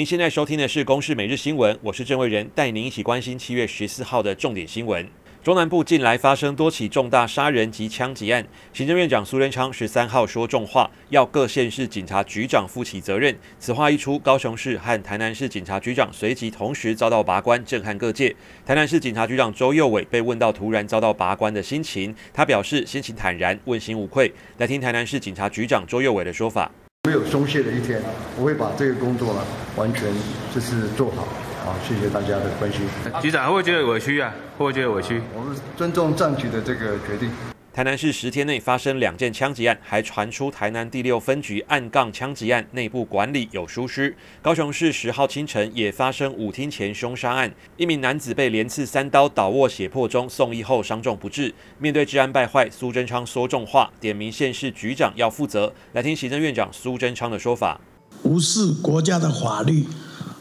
[0.00, 5.06] 您现在收听的是《公视每日新闻》，我是郑伟仁，带您一起关心七月十四号的重点新闻。
[5.42, 13.36] 中南部近来发生多起重大杀人及枪击案，行政院长苏贞昌十三号说重话，要各县市警察局长负起责任。
[13.58, 18.34] 此话一出，高雄市和台南市警察局长随即同时遭到拔关，震撼各界。
[18.64, 24.32] 台南市警察局长周佑伟被问到突然遭到拔关的心情，他表示心情坦然，问心无愧。
[24.56, 26.72] 来听台南市警察局长周佑伟的说法。
[27.08, 27.98] 没有松懈的一天，
[28.36, 29.40] 我会把这个工作呢
[29.74, 30.12] 完全
[30.54, 31.26] 就是做好。
[31.64, 32.82] 好，谢谢大家的关心。
[33.22, 34.30] 局长会不会觉得委屈啊？
[34.58, 35.18] 会不会觉得委屈？
[35.34, 37.30] 我们尊重战局的这个决定。
[37.72, 44.12] 台南市十天内发生两件枪击案，还传出台南第六分局暗杠枪击案内部管理有疏失。
[44.42, 51.54] 高雄市十号清晨也发生舞厅前凶杀案，一名男子被连刺三刀，倒卧血泊中，送医后伤重不治。
[51.78, 55.72] 面对治安败坏，苏贞昌说重话，点名县市局长要负责。
[55.92, 57.80] 来听行政院长苏贞昌的说法：
[58.24, 59.86] 无视国家的法律，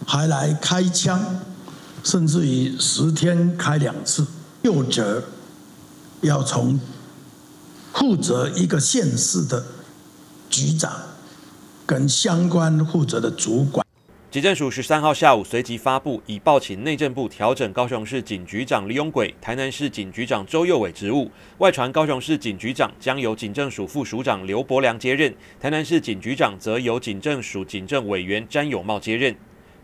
[0.08, 1.40] 还来开枪，
[2.04, 4.26] 甚至于十天开两次，
[4.64, 5.26] 又责
[6.22, 6.80] 要从。
[8.00, 9.62] 负责一个县市的
[10.50, 10.90] 局长
[11.86, 13.86] 跟相关负责的主管。
[14.32, 21.30] 警政署十三号下午随即发布，已报请内政部调整高雄市警局长李永贵、台南市警局长周佑伟职务。
[21.58, 29.36] 外传高雄市警局长将由警政署副署长刘伯良接任，台南市警局长则由警政署警政委员詹有茂接任。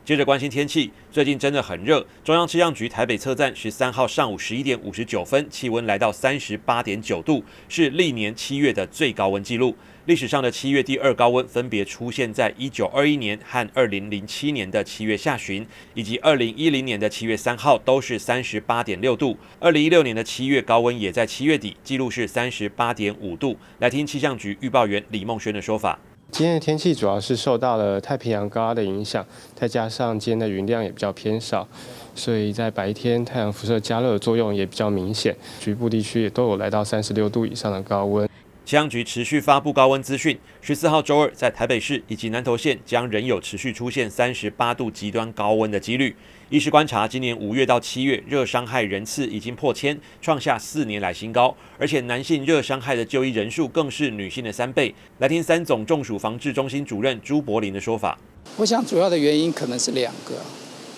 [0.06, 2.06] 接着关心天气，最近真的很热。
[2.23, 9.76] 中央气象局台北测站十三号上午十一点五十九分，气温来到三十八点九度，是历年七月的最高温纪录。
[10.06, 19.36] 历史上的七月第二高温分别出现在一九二一年和二零零七年的七月下旬，以及二零一零年的七月三号，都是三十八点六度。
[19.59, 23.58] 二零一六年的七月高温也在七月底，记录是三十八点五度。
[23.80, 26.00] 来听气象局预报员李梦轩的说法。
[26.38, 31.65] 今天的天气主要是受到了太平洋高压的影响，再加上今天的云量也比较偏少，
[32.14, 38.27] 所以在白天太阳辐射加热的作用也比较明显，局部地区也都有来到三十六度以上的高温。
[38.65, 40.36] 气象局持续发布高温资讯。
[40.59, 46.15] 十四号周二，在台北市以及南投县将仍有持续出现三十八度极端高温的几率。
[46.49, 51.55] 医师观察，今年五月到七月热伤害人次已经破千，创下四年来新高。
[51.77, 54.92] 而且男性热伤害的就医人数更是女性的三倍。
[55.20, 58.17] 来听三总中暑防治中心主任朱柏林的说法。
[58.58, 60.33] 我想主要的原因可能是两个。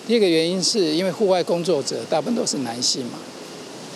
[0.06, 3.18] 第一个原因是因为户外工作者大部分都是男性嘛。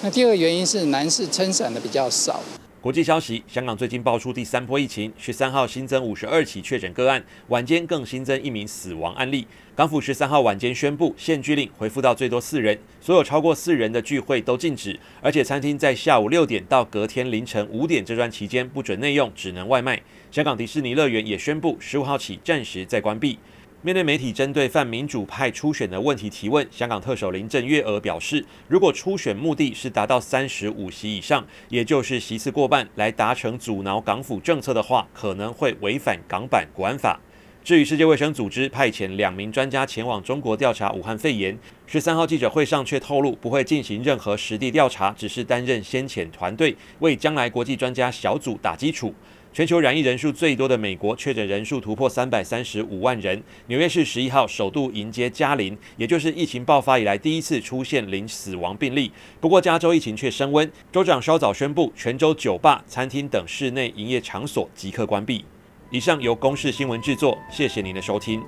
[0.03, 2.43] 那第二个原因是男士撑伞的比较少。
[2.82, 9.47] 国际消息：香港最近爆出第三波疫情，十三号新增五十二起确诊个案，晚间更新增一名死亡案例。
[9.76, 20.03] 港府十三号晚间宣布，限聚令恢复到最多四人，所有超过四人的聚会都禁止，而且餐厅在下午六点到隔天凌晨五点这段期间不准内用，只能外卖。
[20.32, 23.38] 香港迪士尼乐园也宣布，十五号起暂时再关闭。
[23.84, 37.19] 面对媒体针对泛民主派初选的问题提问，香港特首林郑月娥表示，如果初选目的是达到三十五席以上，也就是席次过半，来达成阻挠港府政策的话，可能会违反港版国安法。
[37.65, 49.12] 至于世界卫生组织派遣两名专家前往中国调查武汉肺炎，十三号记者会上却透露不会进行任何实地调查，只是担任先遣团队，为将来国际专家小组打基础。
[49.53, 53.43] 全球染疫人数最多的美国，确诊人数突破三百三十五万人。
[53.67, 59.13] 纽约市十一号首度迎接加零，也就是疫情爆发以来第一次出现零死亡病例。
[59.41, 65.45] 不过，加州疫情却升温，州长稍早宣布，全州酒吧、餐厅等室内营业场所即刻关闭。
[65.91, 68.43] 以上由公视新闻制作，谢谢您的收听。